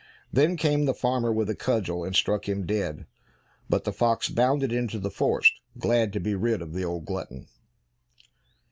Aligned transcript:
Then 0.33 0.57
came 0.57 0.85
the 0.85 0.95
farmer 0.95 1.31
with 1.31 1.47
a 1.47 1.53
cudgel 1.55 2.03
and 2.03 2.15
struck 2.15 2.49
him 2.49 2.65
dead, 2.65 3.05
but 3.69 3.83
the 3.83 3.93
fox 3.93 4.29
bounded 4.29 4.73
into 4.73 4.97
the 4.97 5.11
forest, 5.11 5.53
glad 5.77 6.11
to 6.13 6.19
be 6.19 6.33
rid 6.33 6.59
of 6.63 6.73
the 6.73 6.83
old 6.83 7.05
glutton. 7.05 7.45